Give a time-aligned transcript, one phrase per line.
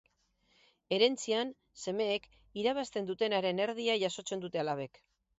[0.95, 1.49] Herentzian,
[1.83, 2.25] semeek
[2.61, 4.99] irabazten dutenaren erdia jasotzen dute alabek.